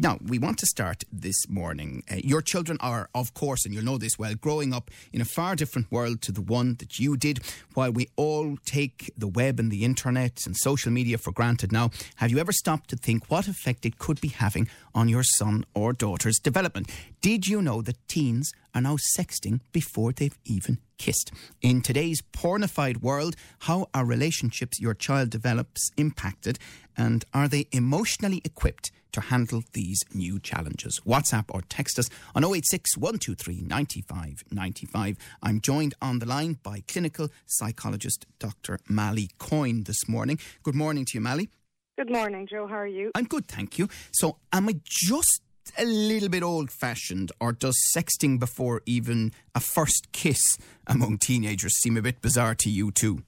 Now, 0.00 0.18
we 0.26 0.40
want 0.40 0.58
to 0.58 0.66
start 0.66 1.04
this 1.12 1.48
morning. 1.48 2.02
Uh, 2.10 2.16
your 2.16 2.42
children 2.42 2.78
are, 2.80 3.08
of 3.14 3.32
course, 3.32 3.64
and 3.64 3.72
you'll 3.72 3.84
know 3.84 3.96
this 3.96 4.18
well, 4.18 4.34
growing 4.34 4.74
up 4.74 4.90
in 5.12 5.20
a 5.20 5.24
far 5.24 5.54
different 5.54 5.92
world 5.92 6.20
to 6.22 6.32
the 6.32 6.40
one 6.40 6.74
that 6.80 6.98
you 6.98 7.16
did. 7.16 7.38
While 7.74 7.92
we 7.92 8.08
all 8.16 8.56
take 8.64 9.12
the 9.16 9.28
web 9.28 9.60
and 9.60 9.70
the 9.70 9.84
internet 9.84 10.46
and 10.46 10.56
social 10.56 10.90
media 10.90 11.16
for 11.16 11.30
granted 11.30 11.70
now, 11.70 11.90
have 12.16 12.32
you 12.32 12.38
ever 12.40 12.50
stopped 12.50 12.90
to 12.90 12.96
think 12.96 13.30
what 13.30 13.46
effect 13.46 13.86
it 13.86 13.98
could 13.98 14.20
be 14.20 14.28
having 14.28 14.68
on 14.96 15.08
your 15.08 15.22
son 15.22 15.64
or 15.74 15.92
daughter's 15.92 16.40
development? 16.40 16.90
Did 17.20 17.46
you 17.46 17.62
know 17.62 17.80
that 17.82 18.08
teens 18.08 18.52
are 18.74 18.80
now 18.80 18.96
sexting 19.16 19.60
before 19.72 20.12
they've 20.12 20.38
even 20.44 20.78
kissed? 20.98 21.32
In 21.62 21.80
today's 21.80 22.22
pornified 22.32 23.02
world, 23.02 23.36
how 23.60 23.88
are 23.94 24.04
relationships 24.04 24.80
your 24.80 24.94
child 24.94 25.30
develops 25.30 25.90
impacted 25.96 26.58
and 26.96 27.24
are 27.32 27.48
they 27.48 27.66
emotionally 27.72 28.40
equipped 28.44 28.90
to 29.12 29.20
handle 29.20 29.62
these 29.72 30.00
new 30.12 30.38
challenges? 30.40 31.00
WhatsApp 31.06 31.44
or 31.48 31.62
text 31.62 31.98
us 31.98 32.08
on 32.34 32.44
086 32.44 32.96
123 32.96 33.62
95 33.62 34.44
95. 34.50 35.16
I'm 35.42 35.60
joined 35.60 35.94
on 36.02 36.18
the 36.18 36.26
line 36.26 36.58
by 36.62 36.82
clinical 36.88 37.28
psychologist 37.46 38.26
Dr. 38.38 38.78
Malie 38.88 39.30
Coyne 39.38 39.84
this 39.84 40.08
morning. 40.08 40.38
Good 40.62 40.74
morning 40.74 41.04
to 41.06 41.14
you, 41.14 41.20
Malie. 41.20 41.50
Good 41.96 42.10
morning, 42.10 42.48
Joe. 42.48 42.66
How 42.66 42.78
are 42.78 42.86
you? 42.88 43.12
I'm 43.14 43.24
good, 43.24 43.46
thank 43.46 43.78
you. 43.78 43.88
So, 44.10 44.38
am 44.52 44.68
I 44.68 44.80
just 44.82 45.42
a 45.78 45.84
little 45.84 46.28
bit 46.28 46.42
old 46.42 46.70
fashioned, 46.70 47.32
or 47.40 47.52
does 47.52 47.76
sexting 47.96 48.38
before 48.38 48.82
even 48.86 49.32
a 49.54 49.60
first 49.60 50.08
kiss 50.12 50.40
among 50.86 51.18
teenagers 51.18 51.74
seem 51.80 51.96
a 51.96 52.02
bit 52.02 52.20
bizarre 52.20 52.54
to 52.56 52.70
you 52.70 52.90
too? 52.90 53.22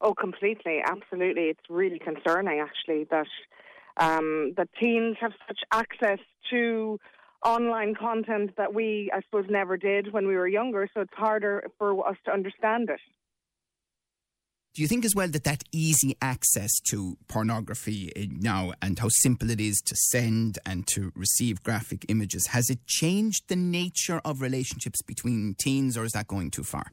Oh, 0.00 0.14
completely, 0.14 0.80
absolutely. 0.84 1.44
It's 1.44 1.68
really 1.68 1.98
concerning, 1.98 2.60
actually, 2.60 3.04
that 3.10 3.26
um, 3.96 4.54
that 4.56 4.68
teens 4.78 5.16
have 5.20 5.32
such 5.46 5.58
access 5.72 6.20
to 6.50 7.00
online 7.44 7.94
content 7.94 8.52
that 8.56 8.72
we, 8.72 9.10
I 9.12 9.20
suppose, 9.22 9.46
never 9.48 9.76
did 9.76 10.12
when 10.12 10.26
we 10.26 10.36
were 10.36 10.48
younger. 10.48 10.88
So 10.94 11.00
it's 11.00 11.12
harder 11.14 11.68
for 11.78 12.08
us 12.08 12.16
to 12.26 12.32
understand 12.32 12.90
it. 12.90 13.00
Do 14.74 14.82
you 14.82 14.88
think 14.88 15.04
as 15.04 15.14
well 15.14 15.28
that 15.28 15.44
that 15.44 15.64
easy 15.72 16.16
access 16.22 16.70
to 16.90 17.16
pornography 17.26 18.12
eh, 18.14 18.26
now 18.30 18.72
and 18.80 18.98
how 18.98 19.08
simple 19.08 19.50
it 19.50 19.60
is 19.60 19.80
to 19.86 19.96
send 19.96 20.58
and 20.64 20.86
to 20.88 21.10
receive 21.16 21.62
graphic 21.62 22.04
images 22.08 22.46
has 22.48 22.70
it 22.70 22.86
changed 22.86 23.48
the 23.48 23.56
nature 23.56 24.20
of 24.24 24.40
relationships 24.40 25.02
between 25.02 25.54
teens, 25.58 25.96
or 25.96 26.04
is 26.04 26.12
that 26.12 26.28
going 26.28 26.50
too 26.50 26.62
far? 26.62 26.92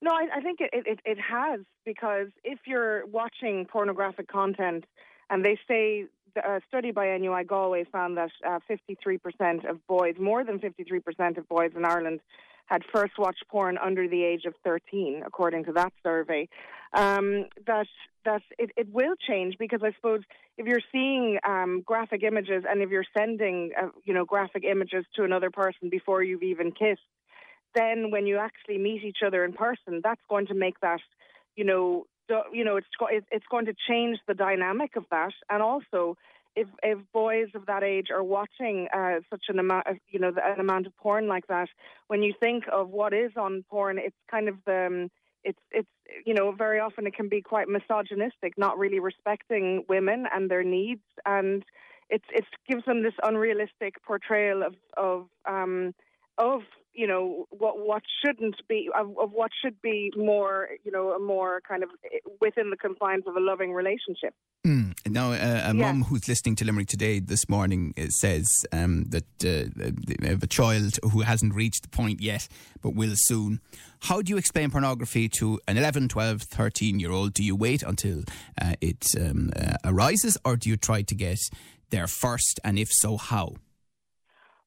No, 0.00 0.10
I, 0.10 0.36
I 0.36 0.40
think 0.40 0.60
it, 0.60 0.70
it, 0.72 1.00
it 1.04 1.18
has 1.18 1.60
because 1.84 2.28
if 2.44 2.60
you're 2.66 3.06
watching 3.06 3.66
pornographic 3.66 4.28
content, 4.28 4.84
and 5.30 5.44
they 5.44 5.58
say 5.66 6.06
a 6.36 6.60
study 6.68 6.90
by 6.90 7.16
NUI 7.16 7.44
Galway 7.44 7.84
found 7.84 8.16
that 8.16 8.30
uh, 8.46 8.58
53% 8.68 9.68
of 9.68 9.86
boys, 9.86 10.16
more 10.20 10.44
than 10.44 10.58
53% 10.58 11.38
of 11.38 11.48
boys 11.48 11.72
in 11.76 11.84
Ireland, 11.84 12.20
had 12.66 12.82
first 12.92 13.12
watched 13.18 13.44
porn 13.50 13.78
under 13.78 14.08
the 14.08 14.24
age 14.24 14.44
of 14.46 14.54
13, 14.64 15.22
according 15.26 15.64
to 15.64 15.72
that 15.72 15.92
survey. 16.02 16.48
Um, 16.92 17.46
that 17.66 17.86
that 18.24 18.42
it, 18.58 18.70
it 18.76 18.88
will 18.92 19.14
change 19.28 19.56
because 19.58 19.80
I 19.82 19.92
suppose 19.96 20.20
if 20.56 20.66
you're 20.66 20.80
seeing 20.92 21.38
um, 21.46 21.82
graphic 21.84 22.22
images 22.22 22.64
and 22.68 22.80
if 22.80 22.90
you're 22.90 23.04
sending 23.16 23.72
uh, 23.80 23.88
you 24.04 24.14
know 24.14 24.24
graphic 24.24 24.64
images 24.64 25.04
to 25.16 25.24
another 25.24 25.50
person 25.50 25.88
before 25.90 26.22
you've 26.22 26.44
even 26.44 26.70
kissed, 26.70 27.00
then 27.74 28.10
when 28.10 28.26
you 28.26 28.38
actually 28.38 28.78
meet 28.78 29.04
each 29.04 29.18
other 29.26 29.44
in 29.44 29.52
person, 29.52 30.00
that's 30.02 30.20
going 30.28 30.46
to 30.46 30.54
make 30.54 30.78
that 30.80 31.00
you 31.56 31.64
know 31.64 32.06
you 32.52 32.64
know 32.64 32.76
it's 32.76 32.86
it's 33.30 33.46
going 33.50 33.66
to 33.66 33.74
change 33.88 34.18
the 34.28 34.34
dynamic 34.34 34.96
of 34.96 35.04
that, 35.10 35.32
and 35.50 35.62
also 35.62 36.16
if 36.56 36.68
if 36.82 36.98
boys 37.12 37.48
of 37.54 37.66
that 37.66 37.82
age 37.82 38.08
are 38.10 38.22
watching 38.22 38.88
uh, 38.94 39.20
such 39.30 39.44
an 39.48 39.58
amount, 39.58 39.86
of, 39.86 39.96
you 40.08 40.18
know, 40.18 40.32
an 40.42 40.60
amount 40.60 40.86
of 40.86 40.96
porn 40.96 41.26
like 41.28 41.46
that, 41.48 41.68
when 42.08 42.22
you 42.22 42.32
think 42.40 42.64
of 42.72 42.90
what 42.90 43.12
is 43.12 43.32
on 43.36 43.64
porn, 43.70 43.98
it's 43.98 44.16
kind 44.30 44.48
of 44.48 44.56
the 44.66 44.86
um, 44.86 45.10
it's 45.42 45.58
it's 45.70 45.88
you 46.24 46.34
know 46.34 46.52
very 46.52 46.80
often 46.80 47.06
it 47.06 47.14
can 47.14 47.28
be 47.28 47.42
quite 47.42 47.68
misogynistic, 47.68 48.56
not 48.56 48.78
really 48.78 49.00
respecting 49.00 49.84
women 49.88 50.26
and 50.32 50.50
their 50.50 50.64
needs, 50.64 51.02
and 51.26 51.64
it's 52.10 52.24
it 52.32 52.44
gives 52.68 52.84
them 52.84 53.02
this 53.02 53.14
unrealistic 53.22 54.02
portrayal 54.04 54.62
of 54.62 54.74
of 54.96 55.26
um, 55.46 55.94
of 56.38 56.62
you 56.94 57.06
know 57.06 57.46
what 57.50 57.78
what 57.78 58.02
shouldn't 58.24 58.56
be 58.68 58.88
of, 58.98 59.16
of, 59.18 59.30
what 59.32 59.50
should 59.62 59.80
be 59.82 60.12
more 60.16 60.68
you 60.84 60.92
know 60.92 61.10
a 61.10 61.18
more 61.18 61.60
kind 61.66 61.82
of 61.82 61.90
within 62.40 62.70
the 62.70 62.76
confines 62.76 63.24
of 63.26 63.36
a 63.36 63.40
loving 63.40 63.72
relationship. 63.72 64.34
Mm. 64.66 64.94
Now, 65.06 65.32
uh, 65.32 65.34
a 65.34 65.38
yeah. 65.38 65.72
mum 65.72 66.04
who's 66.04 66.26
listening 66.28 66.56
to 66.56 66.64
Limerick 66.64 66.88
today 66.88 67.18
this 67.18 67.48
morning 67.48 67.92
uh, 67.98 68.06
says 68.08 68.46
um, 68.72 69.04
that 69.10 69.24
uh, 69.44 70.32
of 70.32 70.42
a 70.42 70.46
child 70.46 70.98
who 71.12 71.20
hasn't 71.20 71.54
reached 71.54 71.82
the 71.82 71.88
point 71.88 72.20
yet 72.22 72.48
but 72.80 72.94
will 72.94 73.12
soon. 73.14 73.60
How 74.00 74.22
do 74.22 74.30
you 74.30 74.38
explain 74.38 74.70
pornography 74.70 75.28
to 75.40 75.60
an 75.68 75.76
11, 75.76 76.08
12, 76.08 76.42
13 76.42 77.00
year 77.00 77.10
old? 77.10 77.34
Do 77.34 77.42
you 77.42 77.56
wait 77.56 77.82
until 77.82 78.22
uh, 78.60 78.74
it 78.80 79.04
um, 79.20 79.50
uh, 79.56 79.76
arises 79.84 80.38
or 80.44 80.56
do 80.56 80.70
you 80.70 80.76
try 80.76 81.02
to 81.02 81.14
get 81.14 81.38
there 81.90 82.06
first? 82.06 82.60
And 82.64 82.78
if 82.78 82.88
so, 82.90 83.16
how? 83.16 83.54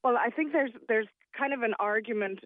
Well, 0.03 0.17
I 0.17 0.29
think 0.29 0.53
there's 0.53 0.71
there's 0.87 1.07
kind 1.37 1.53
of 1.53 1.61
an 1.61 1.73
argument. 1.79 2.39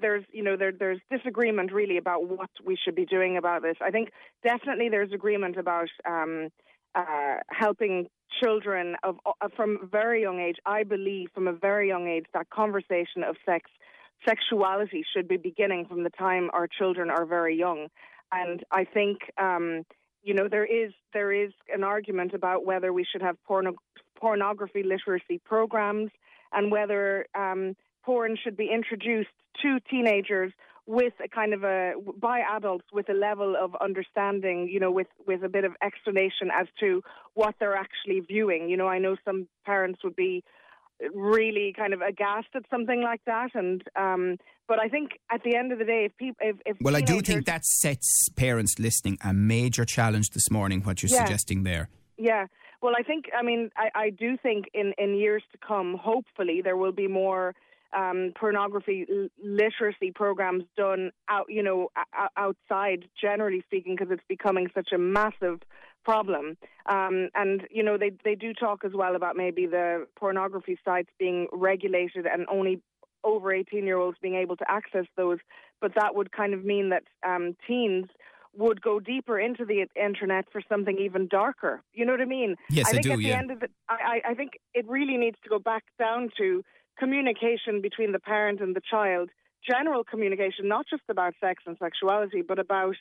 There's, 0.00 0.24
you 0.32 0.42
know, 0.42 0.56
there, 0.56 0.72
there's 0.72 1.00
disagreement 1.10 1.72
really 1.72 1.96
about 1.96 2.28
what 2.28 2.50
we 2.64 2.76
should 2.82 2.94
be 2.94 3.04
doing 3.04 3.36
about 3.36 3.62
this. 3.62 3.76
I 3.80 3.90
think 3.90 4.10
definitely 4.44 4.88
there's 4.88 5.12
agreement 5.12 5.56
about 5.56 5.88
um, 6.08 6.48
uh, 6.94 7.36
helping 7.48 8.08
children 8.42 8.96
of 9.02 9.16
uh, 9.26 9.48
from 9.54 9.78
a 9.82 9.86
very 9.86 10.22
young 10.22 10.40
age. 10.40 10.56
I 10.64 10.82
believe 10.82 11.28
from 11.34 11.48
a 11.48 11.52
very 11.52 11.88
young 11.88 12.08
age 12.08 12.26
that 12.34 12.50
conversation 12.50 13.22
of 13.26 13.36
sex, 13.44 13.70
sexuality 14.28 15.04
should 15.14 15.28
be 15.28 15.36
beginning 15.36 15.86
from 15.86 16.04
the 16.04 16.10
time 16.10 16.50
our 16.52 16.66
children 16.66 17.10
are 17.10 17.24
very 17.24 17.56
young. 17.56 17.88
And 18.32 18.64
I 18.72 18.84
think, 18.84 19.18
um, 19.38 19.84
you 20.22 20.34
know, 20.34 20.48
there 20.48 20.64
is 20.64 20.92
there 21.12 21.32
is 21.32 21.52
an 21.72 21.84
argument 21.84 22.34
about 22.34 22.64
whether 22.64 22.92
we 22.92 23.04
should 23.04 23.22
have 23.22 23.36
porno- 23.44 23.76
pornography 24.18 24.82
literacy 24.82 25.38
programs 25.44 26.10
and 26.52 26.70
whether 26.70 27.26
um, 27.34 27.76
porn 28.06 28.38
should 28.42 28.56
be 28.56 28.70
introduced 28.72 29.36
to 29.62 29.80
teenagers 29.90 30.52
with 30.86 31.14
a 31.22 31.28
kind 31.28 31.52
of 31.52 31.64
a 31.64 31.94
by 32.16 32.40
adults 32.56 32.86
with 32.92 33.08
a 33.08 33.12
level 33.12 33.56
of 33.60 33.74
understanding, 33.80 34.68
you 34.70 34.78
know, 34.78 34.92
with 34.92 35.08
with 35.26 35.42
a 35.42 35.48
bit 35.48 35.64
of 35.64 35.72
explanation 35.82 36.48
as 36.54 36.68
to 36.80 37.02
what 37.34 37.56
they're 37.58 37.74
actually 37.74 38.20
viewing. 38.20 38.68
You 38.70 38.76
know, 38.76 38.86
I 38.86 38.98
know 38.98 39.16
some 39.24 39.48
parents 39.64 40.04
would 40.04 40.14
be 40.14 40.44
really 41.14 41.74
kind 41.76 41.92
of 41.92 42.00
aghast 42.00 42.48
at 42.54 42.62
something 42.70 43.02
like 43.02 43.20
that 43.26 43.50
and 43.54 43.82
um, 43.96 44.38
but 44.66 44.80
I 44.80 44.88
think 44.88 45.10
at 45.30 45.42
the 45.44 45.54
end 45.54 45.70
of 45.70 45.78
the 45.78 45.84
day 45.84 46.06
if 46.06 46.16
people 46.16 46.36
if, 46.40 46.56
if 46.64 46.76
Well 46.80 46.96
I 46.96 47.02
do 47.02 47.20
think 47.20 47.44
that 47.44 47.64
sets 47.66 48.30
parents 48.30 48.78
listening 48.78 49.18
a 49.22 49.34
major 49.34 49.84
challenge 49.84 50.30
this 50.30 50.50
morning 50.50 50.80
what 50.82 51.02
you're 51.02 51.10
yeah. 51.10 51.24
suggesting 51.24 51.64
there. 51.64 51.90
Yeah. 52.16 52.46
Well 52.80 52.94
I 52.98 53.02
think 53.02 53.26
I 53.38 53.42
mean 53.42 53.70
I, 53.76 53.90
I 53.94 54.10
do 54.10 54.38
think 54.42 54.66
in, 54.72 54.94
in 54.96 55.14
years 55.14 55.42
to 55.52 55.58
come 55.58 55.98
hopefully 56.00 56.62
there 56.62 56.78
will 56.78 56.92
be 56.92 57.08
more 57.08 57.54
um, 57.96 58.32
pornography 58.38 59.06
l- 59.10 59.28
literacy 59.42 60.12
programs 60.14 60.64
done 60.76 61.10
out, 61.28 61.46
you 61.48 61.62
know, 61.62 61.88
outside, 62.36 63.08
generally 63.20 63.62
speaking, 63.66 63.96
because 63.96 64.12
it's 64.12 64.24
becoming 64.28 64.68
such 64.74 64.92
a 64.92 64.98
massive 64.98 65.60
problem. 66.04 66.56
Um, 66.86 67.28
and 67.34 67.66
you 67.70 67.82
know, 67.82 67.98
they 67.98 68.12
they 68.24 68.34
do 68.34 68.54
talk 68.54 68.84
as 68.84 68.92
well 68.94 69.16
about 69.16 69.36
maybe 69.36 69.66
the 69.66 70.06
pornography 70.16 70.78
sites 70.84 71.10
being 71.18 71.48
regulated 71.52 72.26
and 72.26 72.46
only 72.50 72.80
over 73.24 73.52
18 73.52 73.84
year 73.84 73.98
olds 73.98 74.16
being 74.22 74.36
able 74.36 74.56
to 74.56 74.70
access 74.70 75.06
those. 75.16 75.38
But 75.80 75.94
that 75.96 76.14
would 76.14 76.32
kind 76.32 76.54
of 76.54 76.64
mean 76.64 76.90
that 76.90 77.02
um, 77.26 77.56
teens 77.66 78.06
would 78.56 78.80
go 78.80 78.98
deeper 79.00 79.38
into 79.38 79.64
the 79.64 79.86
internet 80.00 80.46
for 80.50 80.62
something 80.68 80.96
even 80.98 81.28
darker. 81.28 81.82
You 81.92 82.06
know 82.06 82.12
what 82.12 82.22
I 82.22 82.26
mean? 82.26 82.56
Yes, 82.70 82.88
I 82.88 82.92
think 82.92 83.06
I 83.06 83.08
do. 83.08 83.12
At 83.12 83.18
the 83.18 83.24
yeah. 83.24 83.38
end 83.38 83.50
of 83.50 83.62
it, 83.62 83.70
I, 83.88 84.20
I 84.30 84.34
think 84.34 84.52
it 84.74 84.88
really 84.88 85.16
needs 85.16 85.36
to 85.42 85.48
go 85.48 85.58
back 85.58 85.84
down 85.98 86.30
to 86.38 86.64
communication 86.98 87.80
between 87.80 88.12
the 88.12 88.18
parent 88.18 88.60
and 88.60 88.74
the 88.74 88.80
child, 88.90 89.30
general 89.68 90.04
communication, 90.04 90.68
not 90.68 90.86
just 90.88 91.02
about 91.08 91.34
sex 91.40 91.62
and 91.66 91.76
sexuality, 91.78 92.42
but 92.42 92.58
about, 92.58 92.96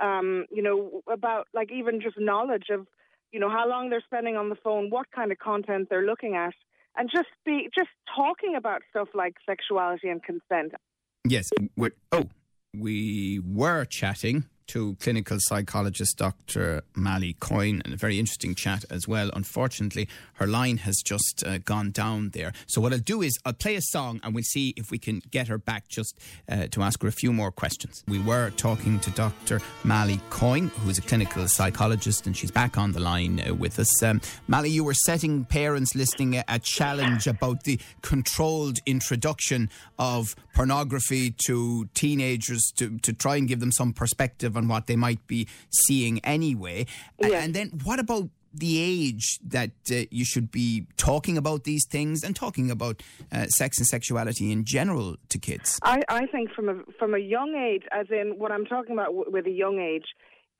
um, 0.00 0.46
you 0.50 0.62
know, 0.62 1.02
about 1.10 1.48
like 1.54 1.70
even 1.72 2.00
just 2.00 2.18
knowledge 2.18 2.66
of, 2.70 2.86
you 3.32 3.40
know, 3.40 3.50
how 3.50 3.68
long 3.68 3.90
they're 3.90 4.02
spending 4.06 4.36
on 4.36 4.48
the 4.48 4.56
phone, 4.56 4.90
what 4.90 5.10
kind 5.10 5.32
of 5.32 5.38
content 5.38 5.88
they're 5.90 6.06
looking 6.06 6.34
at, 6.36 6.54
and 6.96 7.10
just 7.12 7.28
be 7.44 7.68
just 7.76 7.90
talking 8.14 8.54
about 8.56 8.82
stuff 8.90 9.08
like 9.14 9.34
sexuality 9.44 10.08
and 10.08 10.22
consent. 10.22 10.74
Yes. 11.26 11.50
We're, 11.76 11.94
oh, 12.12 12.28
we 12.76 13.40
were 13.44 13.84
chatting 13.84 14.44
to 14.68 14.96
clinical 15.00 15.38
psychologist 15.40 16.16
Dr. 16.18 16.82
Malie 16.94 17.36
Coyne, 17.40 17.82
and 17.84 17.94
a 17.94 17.96
very 17.96 18.18
interesting 18.18 18.54
chat 18.54 18.84
as 18.90 19.06
well. 19.06 19.30
Unfortunately, 19.34 20.08
her 20.34 20.46
line 20.46 20.78
has 20.78 21.02
just 21.04 21.44
uh, 21.46 21.58
gone 21.58 21.90
down 21.90 22.30
there. 22.30 22.52
So, 22.66 22.80
what 22.80 22.92
I'll 22.92 22.98
do 22.98 23.22
is 23.22 23.38
I'll 23.44 23.52
play 23.52 23.76
a 23.76 23.82
song 23.82 24.20
and 24.22 24.34
we'll 24.34 24.44
see 24.44 24.74
if 24.76 24.90
we 24.90 24.98
can 24.98 25.22
get 25.30 25.48
her 25.48 25.58
back 25.58 25.88
just 25.88 26.18
uh, 26.48 26.66
to 26.68 26.82
ask 26.82 27.02
her 27.02 27.08
a 27.08 27.12
few 27.12 27.32
more 27.32 27.50
questions. 27.50 28.02
We 28.08 28.18
were 28.18 28.50
talking 28.50 29.00
to 29.00 29.10
Dr. 29.10 29.60
Malie 29.82 30.20
Coyne, 30.30 30.68
who 30.68 30.90
is 30.90 30.98
a 30.98 31.02
clinical 31.02 31.46
psychologist, 31.48 32.26
and 32.26 32.36
she's 32.36 32.50
back 32.50 32.78
on 32.78 32.92
the 32.92 33.00
line 33.00 33.42
uh, 33.46 33.54
with 33.54 33.78
us. 33.78 34.02
Um, 34.02 34.20
Malie, 34.48 34.70
you 34.70 34.84
were 34.84 34.94
setting 34.94 35.44
parents 35.44 35.94
listening 35.94 36.36
a, 36.36 36.44
a 36.48 36.58
challenge 36.58 37.26
about 37.26 37.64
the 37.64 37.78
controlled 38.02 38.78
introduction 38.86 39.70
of 39.98 40.34
pornography 40.54 41.34
to 41.46 41.88
teenagers 41.94 42.72
to, 42.76 42.98
to 42.98 43.12
try 43.12 43.36
and 43.36 43.48
give 43.48 43.60
them 43.60 43.72
some 43.72 43.92
perspective 43.92 44.53
on 44.56 44.68
what 44.68 44.86
they 44.86 44.96
might 44.96 45.26
be 45.26 45.48
seeing 45.70 46.20
anyway. 46.24 46.86
Yeah. 47.18 47.40
And 47.40 47.54
then 47.54 47.70
what 47.84 47.98
about 47.98 48.28
the 48.54 48.80
age 48.80 49.40
that 49.44 49.72
uh, 49.90 50.04
you 50.10 50.24
should 50.24 50.50
be 50.50 50.86
talking 50.96 51.36
about 51.36 51.64
these 51.64 51.84
things 51.90 52.22
and 52.22 52.36
talking 52.36 52.70
about 52.70 53.02
uh, 53.32 53.46
sex 53.46 53.78
and 53.78 53.86
sexuality 53.86 54.52
in 54.52 54.64
general 54.64 55.16
to 55.28 55.38
kids? 55.38 55.80
I, 55.82 56.00
I 56.08 56.26
think 56.26 56.52
from 56.52 56.68
a 56.68 56.74
from 56.98 57.14
a 57.14 57.18
young 57.18 57.54
age, 57.54 57.82
as 57.90 58.06
in 58.10 58.38
what 58.38 58.52
I'm 58.52 58.64
talking 58.64 58.92
about 58.92 59.06
w- 59.06 59.30
with 59.30 59.46
a 59.46 59.50
young 59.50 59.80
age, 59.80 60.06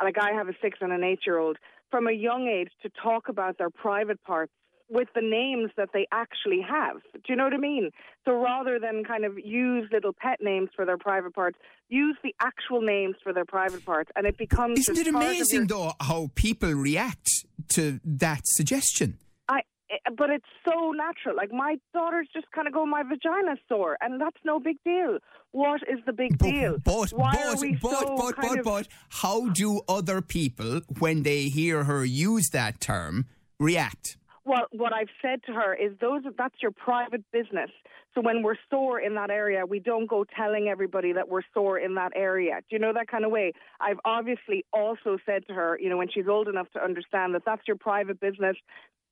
like 0.03 0.17
I 0.19 0.33
have 0.33 0.49
a 0.49 0.55
six 0.61 0.79
and 0.81 0.93
an 0.93 1.05
eight 1.05 1.21
year 1.25 1.39
old, 1.39 1.57
from 1.91 2.09
a 2.09 2.13
young 2.13 2.49
age 2.49 2.71
to 2.83 2.91
talk 3.03 3.29
about 3.29 3.59
their 3.59 3.71
private 3.71 4.23
parts 4.25 4.53
with 4.91 5.09
the 5.15 5.21
names 5.23 5.71
that 5.77 5.91
they 5.95 6.07
actually 6.13 6.61
have. 6.61 6.97
Do 7.15 7.21
you 7.29 7.37
know 7.37 7.45
what 7.45 7.55
I 7.55 7.59
mean? 7.59 7.91
So 8.25 8.33
rather 8.33 8.79
than 8.79 9.03
kind 9.05 9.25
of 9.25 9.39
use 9.39 9.89
little 9.93 10.13
pet 10.13 10.39
names 10.43 10.69
for 10.77 10.85
their 10.85 10.99
private 10.99 11.35
parts, 11.35 11.59
use 11.89 12.17
the 12.23 12.35
actual 12.41 12.81
names 12.83 13.17
for 13.23 13.33
their 13.33 13.45
private 13.47 13.85
parts, 13.85 14.11
and 14.17 14.27
it 14.27 14.37
becomes. 14.37 14.79
Isn't 14.81 14.99
it 14.99 15.07
amazing, 15.09 15.61
your- 15.61 15.67
though, 15.67 15.93
how 16.01 16.31
people 16.35 16.73
react 16.73 17.29
to 17.71 17.99
that 18.05 18.41
suggestion? 18.45 19.19
I, 19.49 19.61
eh, 19.91 19.97
but 20.17 20.31
it's 20.31 20.45
so 20.69 20.93
natural. 20.93 21.35
Like 21.37 21.53
my 21.53 21.77
daughters 21.93 22.29
just 22.33 22.51
kind 22.53 22.67
of 22.69 22.75
go, 22.75 22.85
my 22.85 23.03
vagina's 23.03 23.59
sore, 23.69 23.97
and 24.01 24.21
that's 24.21 24.37
no 24.45 24.61
big 24.61 24.77
deal. 24.85 25.19
What 25.53 25.83
is 25.89 26.01
the 26.05 26.13
big 26.13 26.37
But, 26.39 26.51
deal? 26.51 26.77
but, 26.85 27.11
Why 27.11 27.33
but, 27.33 27.45
are 27.47 27.61
we 27.61 27.77
but, 27.77 28.01
so 28.01 28.17
but, 28.17 28.37
but, 28.37 28.59
of- 28.59 28.65
but, 28.65 28.89
how 29.09 29.49
do 29.51 29.81
other 29.89 30.21
people, 30.21 30.81
when 30.99 31.23
they 31.23 31.45
hear 31.49 31.85
her 31.85 32.05
use 32.05 32.49
that 32.53 32.81
term, 32.81 33.27
react? 33.61 34.17
Well, 34.47 34.67
what 34.73 34.93
I've 34.93 35.09
said 35.23 35.43
to 35.47 35.53
her 35.53 35.75
is 35.75 35.93
those 36.01 36.23
that's 36.37 36.55
your 36.61 36.71
private 36.71 37.25
business. 37.33 37.71
So 38.15 38.21
when 38.21 38.43
we're 38.43 38.57
sore 38.71 39.01
in 39.01 39.15
that 39.15 39.31
area, 39.31 39.65
we 39.65 39.81
don't 39.81 40.07
go 40.07 40.25
telling 40.37 40.69
everybody 40.69 41.13
that 41.15 41.29
we're 41.29 41.43
sore 41.55 41.79
in 41.79 41.95
that 41.95 42.13
area. 42.15 42.61
Do 42.69 42.77
you 42.77 42.79
know 42.79 42.93
that 42.93 43.09
kind 43.09 43.25
of 43.25 43.31
way? 43.31 43.53
I've 43.81 43.99
obviously 44.05 44.65
also 44.73 45.17
said 45.25 45.47
to 45.49 45.55
her, 45.55 45.79
you 45.81 45.89
know, 45.89 45.97
when 45.97 46.09
she's 46.13 46.29
old 46.29 46.49
enough 46.49 46.71
to 46.73 46.85
understand 46.85 47.35
that 47.35 47.43
that's 47.47 47.63
your 47.67 47.77
private 47.77 48.21
business. 48.21 48.57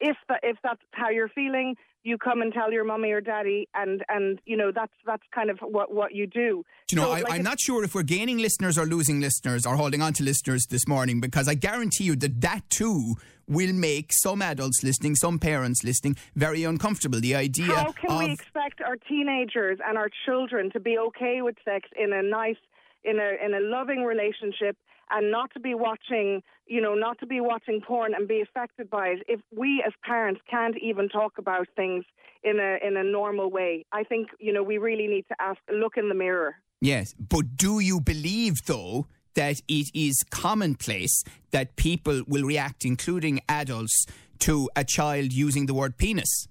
If 0.03 0.17
that, 0.29 0.41
if 0.43 0.57
that's 0.63 0.81
how 0.93 1.11
you're 1.11 1.29
feeling, 1.29 1.77
you 2.05 2.19
come 2.19 2.43
and 2.43 2.53
tell 2.53 2.73
your 2.73 2.85
mummy 2.85 3.13
or 3.13 3.21
daddy, 3.21 3.69
and 3.75 4.05
and 4.09 4.41
you 4.45 4.57
know 4.57 4.73
that's 4.75 4.93
that's 5.07 5.23
kind 5.33 5.49
of 5.49 5.59
what 5.61 5.95
what 5.95 6.13
you 6.15 6.27
do. 6.27 6.65
Do 6.89 6.97
you 6.97 7.01
know, 7.01 7.07
So, 7.09 7.13
I, 7.13 7.21
like, 7.21 7.39
if- 7.39 7.45
not 7.45 7.61
sure 7.61 7.85
if 7.85 7.95
we're 7.95 8.03
gaining 8.03 8.39
listeners 8.39 8.77
or 8.77 8.85
losing 8.85 9.21
listeners 9.21 9.65
or 9.65 9.77
holding 9.77 10.03
on 10.03 10.13
to 10.15 10.25
listeners 10.25 10.67
this 10.69 10.89
morning 10.89 11.21
because 11.21 11.47
I 11.49 11.55
guarantee 11.55 12.05
you 12.05 12.17
that 12.17 12.41
that 12.41 12.63
too 12.69 13.15
will 13.47 13.73
make 13.73 14.13
some 14.13 14.43
adults 14.43 14.83
listening, 14.83 15.15
some 15.15 15.39
parents 15.39 15.85
listening, 15.85 16.17
very 16.35 16.65
uncomfortable. 16.65 17.21
The 17.21 17.35
idea 17.37 17.67
How 17.67 17.93
can 17.93 18.19
we 18.19 18.33
expect 18.33 18.81
our 18.81 18.97
teenagers 18.97 19.79
and 19.87 19.97
our 19.97 20.09
children 20.27 20.71
to 20.73 20.81
be 20.81 20.99
okay 20.99 21.43
with 21.43 21.57
sex 21.65 21.89
in 21.97 22.13
a 22.13 22.23
nice, 22.23 22.57
in 23.05 23.19
a 23.21 23.31
in 23.45 23.55
a 23.55 23.61
loving 23.61 24.03
relationship, 24.05 24.77
and 25.13 25.31
not 25.31 25.53
to 25.53 25.61
be 25.61 25.75
watching, 25.75 26.43
you 26.67 26.81
know, 26.81 26.95
not 26.95 27.19
to 27.21 27.27
be 27.27 27.41
watching 27.41 27.81
porn 27.81 28.15
and 28.15 28.27
be 28.27 28.41
affected 28.41 28.91
by 28.91 29.09
it? 29.09 29.23
If 29.29 29.41
we 29.55 29.83
as 29.87 29.93
parents 30.05 30.41
can't 30.51 30.77
even 30.83 31.09
talk 31.09 31.39
about 31.39 31.69
things 31.77 32.05
in 32.43 32.59
a 32.59 32.79
in 32.87 32.97
a 32.97 33.05
normal 33.05 33.51
way, 33.51 33.85
I 33.93 34.05
think 34.05 34.29
you 34.41 34.53
know 34.53 34.63
we 34.63 34.79
really 34.79 35.07
need 35.07 35.27
to 35.29 35.37
ask, 35.41 35.59
look 35.73 35.97
in 35.97 36.09
the 36.09 36.15
mirror. 36.15 36.57
Yes, 36.81 37.15
but 37.19 37.57
do 37.57 37.79
you 37.79 38.01
believe 38.01 38.65
though 38.67 39.07
that 39.35 39.61
it 39.69 39.91
is 39.95 40.25
commonplace 40.31 41.25
that 41.53 41.77
people 41.77 42.23
will 42.27 42.45
react, 42.45 42.85
including 42.85 43.41
adults, 43.49 44.07
to 44.41 44.69
a 44.75 44.85
child 44.85 45.33
using 45.33 45.67
the 45.67 45.75
word 45.75 45.97
penis? 45.97 46.49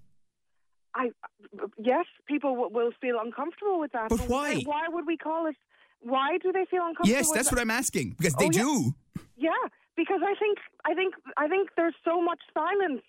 I 0.95 1.09
yes, 1.77 2.05
people 2.27 2.51
w- 2.55 2.73
will 2.73 2.91
feel 3.01 3.17
uncomfortable 3.19 3.79
with 3.79 3.91
that. 3.91 4.09
But 4.09 4.21
why? 4.27 4.61
Why 4.63 4.83
would 4.87 5.05
we 5.05 5.17
call 5.17 5.47
it? 5.47 5.55
Why 6.01 6.37
do 6.41 6.51
they 6.51 6.65
feel 6.69 6.81
uncomfortable? 6.81 7.09
Yes, 7.09 7.31
that's 7.31 7.51
what 7.51 7.59
I'm 7.61 7.71
asking 7.71 8.15
because 8.17 8.35
they 8.35 8.45
Oh, 8.45 8.51
yeah. 8.51 8.61
do. 8.61 8.95
Yeah, 9.37 9.63
because 9.95 10.21
I 10.23 10.35
think 10.35 10.57
I 10.85 10.93
think 10.93 11.15
I 11.37 11.47
think 11.47 11.69
there's 11.75 11.95
so 12.03 12.21
much 12.21 12.39
silence 12.53 13.01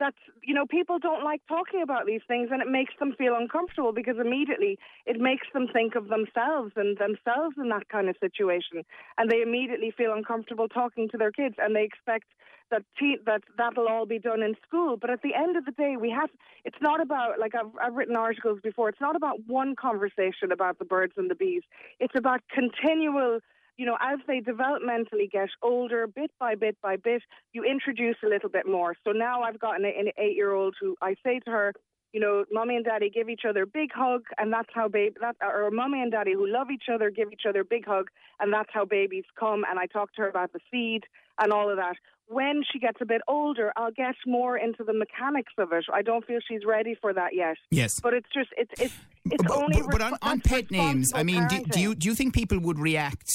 that 0.00 0.14
you 0.42 0.54
know 0.54 0.66
people 0.66 0.98
don't 0.98 1.22
like 1.24 1.40
talking 1.48 1.80
about 1.82 2.06
these 2.06 2.22
things, 2.26 2.48
and 2.52 2.60
it 2.60 2.68
makes 2.68 2.94
them 2.98 3.14
feel 3.16 3.34
uncomfortable 3.34 3.92
because 3.92 4.16
immediately 4.18 4.78
it 5.06 5.18
makes 5.20 5.46
them 5.52 5.68
think 5.72 5.94
of 5.94 6.08
themselves 6.08 6.72
and 6.76 6.98
themselves 6.98 7.56
in 7.58 7.68
that 7.68 7.88
kind 7.88 8.08
of 8.08 8.16
situation, 8.20 8.84
and 9.18 9.30
they 9.30 9.40
immediately 9.40 9.90
feel 9.96 10.12
uncomfortable 10.12 10.68
talking 10.68 11.08
to 11.10 11.16
their 11.18 11.32
kids, 11.32 11.56
and 11.58 11.74
they 11.76 11.84
expect 11.84 12.26
that 12.70 12.82
te- 12.98 13.18
that 13.26 13.42
that'll 13.56 13.88
all 13.88 14.06
be 14.06 14.18
done 14.18 14.42
in 14.42 14.54
school. 14.66 14.96
But 14.96 15.10
at 15.10 15.22
the 15.22 15.34
end 15.34 15.56
of 15.56 15.64
the 15.64 15.72
day, 15.72 15.96
we 16.00 16.10
have. 16.10 16.30
It's 16.64 16.76
not 16.80 17.00
about 17.00 17.38
like 17.38 17.54
I've 17.54 17.72
I've 17.80 17.94
written 17.94 18.16
articles 18.16 18.60
before. 18.62 18.88
It's 18.88 19.00
not 19.00 19.16
about 19.16 19.46
one 19.46 19.76
conversation 19.76 20.52
about 20.52 20.78
the 20.78 20.84
birds 20.84 21.14
and 21.16 21.30
the 21.30 21.34
bees. 21.34 21.62
It's 22.00 22.14
about 22.16 22.40
continual 22.52 23.40
you 23.76 23.86
know, 23.86 23.96
as 24.00 24.20
they 24.26 24.40
developmentally 24.40 25.30
get 25.30 25.48
older, 25.62 26.06
bit 26.06 26.30
by 26.38 26.54
bit 26.54 26.76
by 26.80 26.96
bit, 26.96 27.22
you 27.52 27.64
introduce 27.64 28.16
a 28.24 28.28
little 28.28 28.48
bit 28.48 28.66
more. 28.66 28.94
So 29.04 29.10
now 29.10 29.42
I've 29.42 29.58
got 29.58 29.80
an, 29.80 29.84
an 29.84 30.10
eight 30.16 30.36
year 30.36 30.52
old 30.52 30.76
who 30.80 30.96
I 31.02 31.16
say 31.24 31.40
to 31.40 31.50
her, 31.50 31.74
you 32.14 32.20
know, 32.20 32.44
mommy 32.52 32.76
and 32.76 32.84
daddy 32.84 33.10
give 33.10 33.28
each 33.28 33.42
other 33.46 33.64
a 33.64 33.66
big 33.66 33.90
hug, 33.92 34.22
and 34.38 34.52
that's 34.52 34.68
how 34.72 34.86
baby, 34.86 35.16
that, 35.20 35.34
or 35.42 35.68
mommy 35.72 36.00
and 36.00 36.12
daddy 36.12 36.32
who 36.32 36.46
love 36.46 36.70
each 36.70 36.84
other 36.92 37.10
give 37.10 37.32
each 37.32 37.42
other 37.46 37.60
a 37.60 37.64
big 37.64 37.84
hug, 37.84 38.06
and 38.38 38.52
that's 38.52 38.70
how 38.72 38.84
babies 38.84 39.24
come. 39.38 39.64
And 39.68 39.80
I 39.80 39.86
talk 39.86 40.14
to 40.14 40.22
her 40.22 40.28
about 40.28 40.52
the 40.52 40.60
seed 40.70 41.02
and 41.40 41.52
all 41.52 41.68
of 41.68 41.76
that. 41.76 41.96
When 42.28 42.62
she 42.72 42.78
gets 42.78 42.98
a 43.02 43.04
bit 43.04 43.20
older, 43.26 43.72
I'll 43.76 43.90
get 43.90 44.14
more 44.26 44.56
into 44.56 44.84
the 44.84 44.94
mechanics 44.94 45.52
of 45.58 45.72
it. 45.72 45.84
I 45.92 46.02
don't 46.02 46.24
feel 46.24 46.38
she's 46.48 46.64
ready 46.64 46.94
for 46.98 47.12
that 47.12 47.34
yet. 47.34 47.56
Yes. 47.72 47.98
But 48.00 48.14
it's 48.14 48.28
just, 48.32 48.50
it's, 48.56 48.80
it's, 48.80 48.94
it's 49.24 49.42
but, 49.42 49.50
only. 49.50 49.82
but, 49.82 49.90
but 49.90 50.00
on, 50.00 50.18
on 50.22 50.40
pet 50.40 50.70
names, 50.70 51.10
I 51.14 51.24
mean, 51.24 51.46
do, 51.48 51.64
do 51.64 51.80
you 51.80 51.94
do 51.96 52.08
you 52.08 52.14
think 52.14 52.32
people 52.32 52.60
would 52.60 52.78
react? 52.78 53.28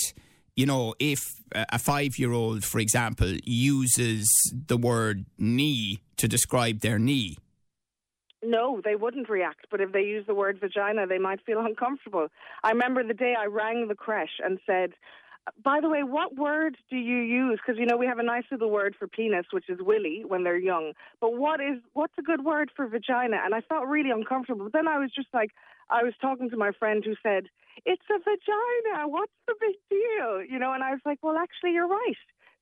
You 0.56 0.66
know, 0.66 0.96
if 1.00 1.20
a 1.54 1.66
a 1.74 1.80
five-year-old, 1.80 2.64
for 2.64 2.80
example, 2.80 3.32
uses 3.44 4.28
the 4.68 4.78
word 4.78 5.26
knee 5.38 6.02
to 6.18 6.28
describe 6.28 6.80
their 6.80 6.98
knee, 6.98 7.38
No, 8.44 8.82
they 8.84 8.96
wouldn't 8.96 9.30
react. 9.30 9.68
But 9.70 9.82
if 9.82 9.92
they 9.92 10.02
use 10.02 10.26
the 10.26 10.36
word 10.36 10.60
vagina, 10.60 11.08
they 11.08 11.18
might 11.18 11.46
feel 11.46 11.60
uncomfortable. 11.60 12.28
I 12.64 12.70
remember 12.70 13.04
the 13.04 13.14
day 13.14 13.36
I 13.38 13.46
rang 13.46 13.88
the 13.88 13.96
creche 13.96 14.40
and 14.44 14.60
said, 14.66 14.94
by 15.64 15.80
the 15.82 15.90
way, 15.90 16.04
what 16.04 16.36
word 16.36 16.78
do 16.90 16.98
you 16.98 17.18
use? 17.18 17.60
Because 17.60 17.80
you 17.80 17.86
know 17.86 17.98
we 17.98 18.06
have 18.06 18.20
a 18.20 18.24
nice 18.24 18.44
little 18.52 18.70
word 18.70 18.96
for 18.98 19.08
penis, 19.08 19.46
which 19.52 19.70
is 19.70 19.80
willy 19.82 20.24
when 20.28 20.44
they're 20.44 20.58
young. 20.58 20.94
But 21.22 21.36
what 21.36 21.60
is 21.60 21.80
what's 21.94 22.14
a 22.20 22.22
good 22.22 22.44
word 22.44 22.72
for 22.76 22.88
vagina? 22.88 23.38
And 23.44 23.56
I 23.56 23.62
felt 23.62 23.88
really 23.88 24.12
uncomfortable. 24.12 24.66
But 24.66 24.74
then 24.74 24.88
I 24.88 25.00
was 25.00 25.12
just 25.14 25.30
like, 25.34 25.52
I 25.90 26.04
was 26.04 26.14
talking 26.22 26.50
to 26.50 26.58
my 26.58 26.72
friend 26.78 27.04
who 27.04 27.16
said, 27.24 27.48
"It's 27.86 28.04
a 28.10 28.20
vagina. 28.20 29.08
What's 29.08 29.34
the 29.48 29.56
big 29.60 29.76
deal?" 29.90 30.44
You 30.44 30.60
know, 30.60 30.74
and 30.74 30.84
I 30.84 30.92
was 30.92 31.02
like, 31.06 31.20
"Well, 31.22 31.38
actually, 31.38 31.72
you're 31.72 31.88
right." 31.88 32.18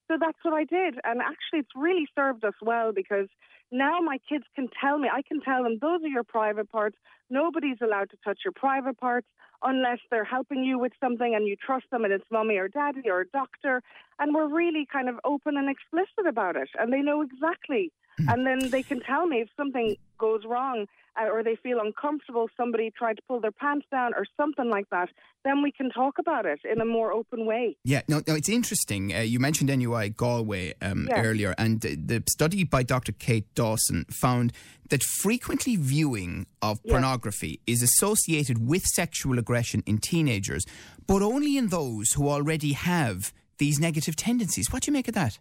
So 0.08 0.18
that's 0.20 0.40
what 0.44 0.54
I 0.54 0.64
did. 0.64 1.00
And 1.04 1.22
actually, 1.22 1.60
it's 1.60 1.76
really 1.76 2.08
served 2.16 2.46
us 2.46 2.56
well 2.62 2.94
because 2.94 3.28
now 3.72 4.00
my 4.00 4.18
kids 4.30 4.46
can 4.56 4.70
tell 4.80 4.98
me, 4.98 5.10
I 5.12 5.22
can 5.22 5.42
tell 5.42 5.64
them, 5.64 5.78
those 5.82 6.02
are 6.04 6.08
your 6.08 6.24
private 6.24 6.70
parts. 6.72 6.98
Nobody's 7.30 7.78
allowed 7.82 8.10
to 8.12 8.18
touch 8.24 8.40
your 8.46 8.54
private 8.54 8.98
parts 8.98 9.28
unless 9.64 10.00
they're 10.10 10.24
helping 10.24 10.64
you 10.64 10.80
with 10.80 10.94
something 11.02 11.34
and 11.36 11.48
you 11.48 11.56
trust 11.56 11.86
them 11.92 12.04
and 12.04 12.14
it's 12.14 12.24
mommy 12.32 12.58
or 12.58 12.68
daddy 12.68 13.10
or 13.10 13.22
a 13.22 13.28
doctor. 13.28 13.82
And 14.20 14.34
we're 14.34 14.48
really 14.48 14.88
kind 14.92 15.10
of 15.10 15.16
open 15.26 15.58
and 15.58 15.70
explicit 15.70 16.28
about 16.28 16.56
it. 16.56 16.70
And 16.80 16.94
they 16.94 17.02
know 17.02 17.22
exactly. 17.22 17.92
And 18.28 18.46
then 18.48 18.70
they 18.72 18.84
can 18.84 19.00
tell 19.02 19.28
me 19.28 19.42
if 19.42 19.50
something 19.56 19.96
goes 20.18 20.42
wrong 20.46 20.88
uh, 21.20 21.30
or 21.30 21.44
they 21.44 21.56
feel 21.56 21.80
uncomfortable, 21.80 22.48
somebody 22.58 22.92
tried 22.92 23.16
to 23.18 23.22
pull 23.28 23.40
their 23.40 23.52
pants 23.52 23.86
down 23.92 24.14
or 24.16 24.26
something 24.36 24.70
like 24.70 24.90
that, 24.90 25.10
then 25.46 25.62
we 25.62 25.72
can 25.72 25.90
talk 25.92 26.18
about 26.18 26.46
it 26.46 26.60
in 26.70 26.82
a 26.82 26.86
more 26.86 27.12
open 27.14 27.46
way. 27.46 27.78
Yeah, 27.84 28.02
no, 28.08 28.22
no, 28.28 28.34
it's 28.36 28.50
interesting. 28.50 29.14
Uh, 29.14 29.20
you 29.20 29.40
mentioned 29.40 29.70
NUI 29.70 30.10
Galway 30.10 30.74
um, 30.82 31.08
Yeah. 31.10 31.22
earlier, 31.22 31.54
and 31.58 31.82
the, 31.82 31.96
the 31.96 32.24
study 32.28 32.64
by 32.64 32.82
Dr. 32.84 33.12
Kate 33.12 33.54
Dawson 33.54 34.06
found 34.10 34.52
that 34.90 35.04
frequently 35.04 35.76
viewing 35.76 36.48
of 36.62 36.80
Yeah. 36.84 36.94
pornography 36.94 37.60
is 37.68 37.84
associated 37.84 38.68
with 38.68 38.84
sexual 38.84 39.38
aggression 39.38 39.84
in 39.86 40.00
teenagers, 40.00 40.66
but 41.06 41.22
only 41.22 41.56
in 41.58 41.68
those 41.68 42.14
who 42.14 42.28
already 42.30 42.74
have 42.74 43.32
these 43.60 43.80
negative 43.80 44.16
tendencies. 44.16 44.72
What 44.72 44.84
do 44.84 44.92
you 44.92 44.94
make 44.94 45.08
of 45.08 45.14
that? 45.16 45.40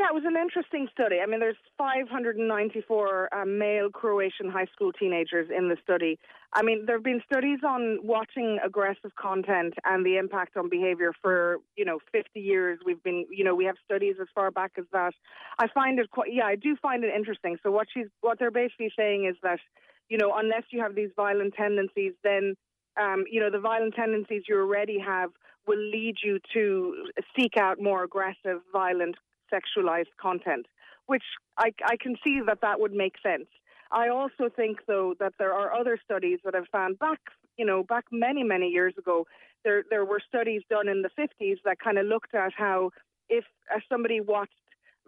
Yeah, 0.00 0.06
it 0.08 0.14
was 0.14 0.24
an 0.24 0.40
interesting 0.40 0.88
study. 0.90 1.18
I 1.22 1.26
mean, 1.26 1.40
there's 1.40 1.60
594 1.76 3.34
uh, 3.34 3.44
male 3.44 3.90
Croatian 3.90 4.48
high 4.48 4.64
school 4.72 4.92
teenagers 4.92 5.50
in 5.54 5.68
the 5.68 5.76
study. 5.82 6.18
I 6.54 6.62
mean, 6.62 6.86
there 6.86 6.96
have 6.96 7.04
been 7.04 7.20
studies 7.30 7.58
on 7.68 7.98
watching 8.02 8.58
aggressive 8.64 9.14
content 9.20 9.74
and 9.84 10.06
the 10.06 10.16
impact 10.16 10.56
on 10.56 10.70
behavior 10.70 11.12
for, 11.20 11.58
you 11.76 11.84
know, 11.84 11.98
50 12.12 12.40
years. 12.40 12.78
We've 12.82 13.02
been, 13.02 13.26
you 13.30 13.44
know, 13.44 13.54
we 13.54 13.66
have 13.66 13.76
studies 13.84 14.14
as 14.18 14.28
far 14.34 14.50
back 14.50 14.72
as 14.78 14.86
that. 14.94 15.12
I 15.58 15.68
find 15.68 15.98
it 15.98 16.10
quite, 16.10 16.32
yeah, 16.32 16.46
I 16.46 16.56
do 16.56 16.76
find 16.80 17.04
it 17.04 17.14
interesting. 17.14 17.58
So 17.62 17.70
what 17.70 17.86
she's, 17.92 18.06
what 18.22 18.38
they're 18.38 18.50
basically 18.50 18.92
saying 18.96 19.26
is 19.26 19.36
that, 19.42 19.60
you 20.08 20.16
know, 20.16 20.32
unless 20.34 20.62
you 20.70 20.80
have 20.80 20.94
these 20.94 21.10
violent 21.14 21.52
tendencies, 21.52 22.14
then 22.24 22.54
um, 22.98 23.24
you 23.30 23.38
know, 23.38 23.50
the 23.50 23.60
violent 23.60 23.94
tendencies 23.94 24.44
you 24.48 24.56
already 24.56 24.98
have 24.98 25.30
will 25.66 25.78
lead 25.78 26.16
you 26.24 26.38
to 26.54 27.10
seek 27.36 27.58
out 27.58 27.80
more 27.80 28.02
aggressive, 28.02 28.62
violent 28.72 29.16
sexualized 29.52 30.14
content, 30.20 30.66
which 31.06 31.24
I, 31.58 31.72
I 31.84 31.96
can 31.96 32.16
see 32.22 32.40
that 32.46 32.60
that 32.62 32.80
would 32.80 32.92
make 32.92 33.14
sense. 33.22 33.46
I 33.92 34.08
also 34.08 34.48
think, 34.54 34.78
though, 34.86 35.14
that 35.18 35.34
there 35.38 35.52
are 35.52 35.74
other 35.74 35.98
studies 36.04 36.38
that 36.44 36.54
have 36.54 36.68
found 36.70 36.98
back, 36.98 37.18
you 37.56 37.66
know, 37.66 37.82
back 37.82 38.04
many, 38.12 38.44
many 38.44 38.68
years 38.68 38.94
ago, 38.96 39.26
there 39.64 39.84
there 39.90 40.04
were 40.04 40.20
studies 40.26 40.62
done 40.70 40.88
in 40.88 41.02
the 41.02 41.10
50s 41.18 41.56
that 41.64 41.78
kind 41.80 41.98
of 41.98 42.06
looked 42.06 42.34
at 42.34 42.52
how 42.56 42.90
if 43.28 43.44
somebody 43.88 44.20
watched 44.20 44.52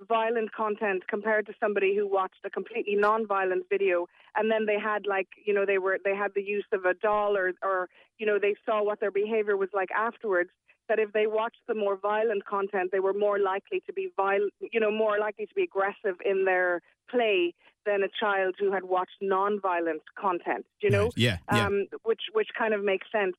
violent 0.09 0.53
content 0.53 1.05
compared 1.09 1.47
to 1.47 1.53
somebody 1.61 1.97
who 1.97 2.07
watched 2.07 2.45
a 2.45 2.51
completely 2.51 2.95
non-violent 2.95 3.65
video 3.69 4.07
and 4.37 4.51
then 4.51 4.67
they 4.67 4.79
had 4.79 5.07
like 5.07 5.29
you 5.45 5.53
know 5.55 5.65
they 5.67 5.79
were 5.79 5.99
they 6.05 6.15
had 6.15 6.33
the 6.35 6.43
use 6.43 6.67
of 6.73 6.85
a 6.85 6.95
doll 6.95 7.37
or 7.37 7.53
or 7.63 7.89
you 8.19 8.27
know 8.27 8.39
they 8.41 8.55
saw 8.65 8.83
what 8.83 9.01
their 9.01 9.11
behavior 9.11 9.57
was 9.57 9.69
like 9.73 9.91
afterwards 9.91 10.51
that 10.89 10.99
if 10.99 11.13
they 11.13 11.27
watched 11.27 11.61
the 11.69 11.75
more 11.75 11.97
violent 11.97 12.45
content, 12.45 12.91
they 12.93 13.01
were 13.01 13.15
more 13.15 13.39
likely 13.39 13.83
to 13.87 13.93
be 13.93 14.11
violent, 14.17 14.53
you 14.61 14.81
know, 14.81 14.91
more 14.91 15.19
likely 15.19 15.47
to 15.47 15.55
be 15.55 15.63
aggressive 15.63 16.17
in 16.25 16.45
their 16.45 16.83
play 17.09 17.55
than 17.87 18.03
a 18.03 18.09
child 18.21 18.55
who 18.59 18.73
had 18.73 18.85
watched 18.85 19.17
non-violent 19.21 20.03
content. 20.19 20.67
You 20.83 20.91
know, 20.91 21.11
yeah, 21.17 21.39
yeah. 21.53 21.67
Um, 21.67 21.87
which 22.03 22.23
which 22.33 22.49
kind 22.59 22.75
of 22.75 22.85
makes 22.85 23.07
sense. 23.11 23.37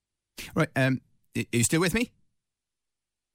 Right. 0.55 0.69
Um, 0.75 1.01
are 1.37 1.43
you 1.51 1.63
still 1.63 1.81
with 1.81 1.93
me? 1.93 2.11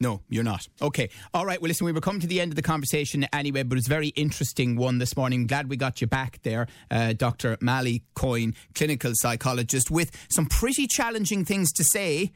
No, 0.01 0.21
you're 0.29 0.45
not. 0.45 0.69
Okay. 0.81 1.11
All 1.35 1.45
right. 1.45 1.61
Well, 1.61 1.67
listen, 1.69 1.85
we 1.85 1.91
were 1.91 2.01
coming 2.01 2.21
to 2.21 2.29
the 2.29 2.41
end 2.41 2.53
of 2.53 2.57
the 2.57 2.63
conversation 2.63 3.27
anyway, 3.33 3.65
but 3.65 3.79
it's 3.79 3.89
a 3.89 3.91
very 3.91 4.09
interesting 4.09 4.77
one 4.77 4.99
this 4.99 5.17
morning. 5.17 5.49
Glad 5.49 5.69
we 5.69 5.77
got 5.77 6.01
you 6.01 6.07
back 6.07 6.41
there, 6.43 6.69
uh, 6.91 7.15
Dr. 7.15 7.59
Malie 7.61 8.05
Coyne, 8.15 8.55
clinical 8.75 9.11
psychologist, 9.15 9.91
with 9.91 10.13
some 10.31 10.47
pretty 10.47 10.87
challenging 10.87 11.45
things 11.45 11.73
to 11.73 11.83
say 11.83 12.31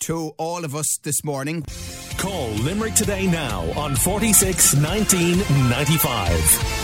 to 0.00 0.32
all 0.38 0.64
of 0.64 0.74
us 0.74 0.98
this 1.04 1.22
morning. 1.22 1.64
Call 2.18 2.48
Limerick 2.50 2.94
today 2.94 3.28
now 3.28 3.60
on 3.78 3.94
46 3.94 4.74
1995. 4.74 6.83